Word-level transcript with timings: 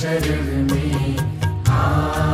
शरण 0.00 0.62
में 0.72 1.18
आए 1.68 2.29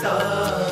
た。 0.00 0.65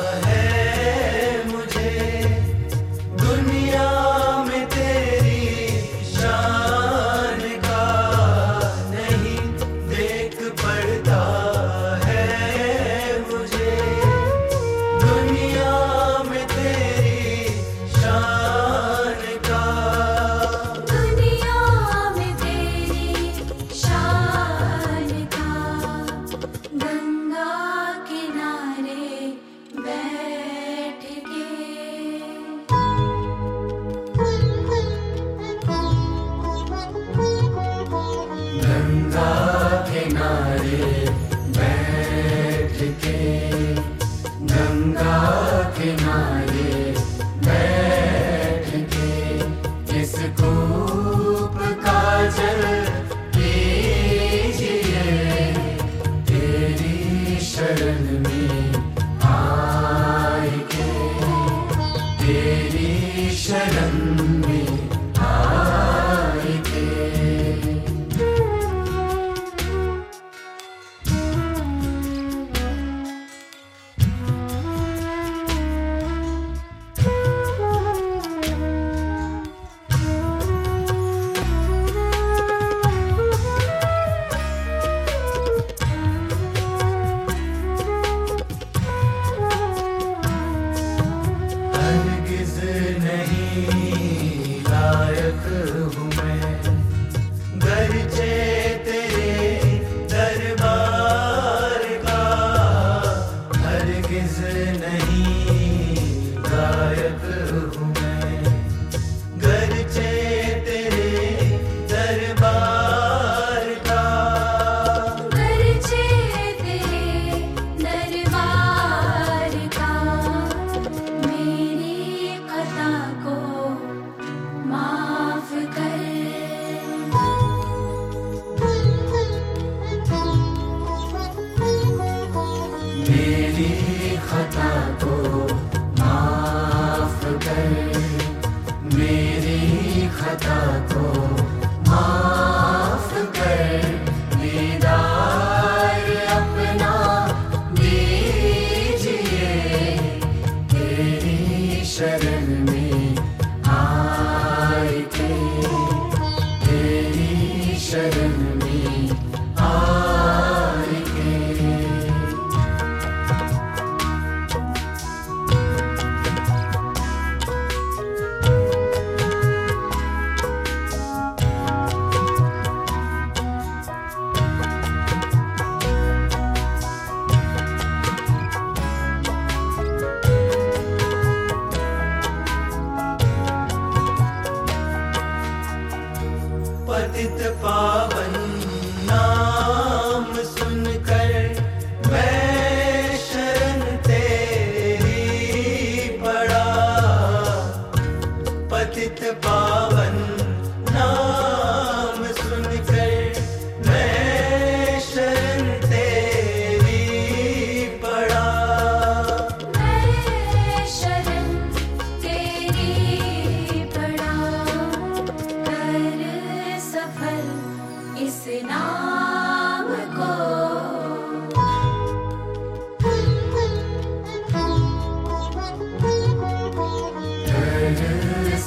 हरगिज 104.34 104.38
नहीं 104.82 105.23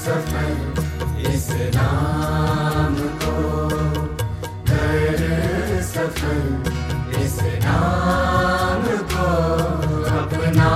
सफल 0.08 0.52
इस 1.18 1.48
नाम 1.50 2.94
को। 2.96 3.68
कर 4.70 5.18
सफल 5.82 6.62
इस 7.22 7.38
नाम 7.42 8.82
को। 9.12 9.26
अपना 10.18 10.70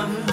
love. 0.00 0.29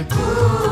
Ooh. 0.00 0.69